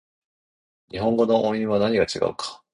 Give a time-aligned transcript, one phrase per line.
[0.89, 2.63] 日本語の音韻は何が違うか